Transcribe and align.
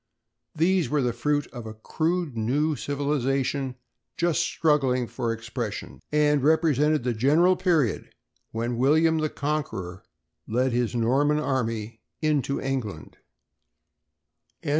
These 0.55 0.89
were 0.89 1.03
the 1.03 1.13
fruit 1.13 1.45
of 1.53 1.67
a 1.67 1.75
crude 1.75 2.35
new 2.35 2.75
civilization 2.75 3.75
just 4.17 4.39
struggling 4.39 5.05
for 5.05 5.31
expression, 5.31 5.99
and 6.11 6.41
represented 6.41 7.03
the 7.03 7.13
general 7.13 7.55
period 7.55 8.09
when 8.51 8.77
William 8.77 9.19
the 9.19 9.29
Conqueror 9.29 10.03
led 10.47 10.71
his 10.71 10.95
Norman 10.95 11.39
army 11.39 12.01
into 12.19 12.59
England. 12.59 13.17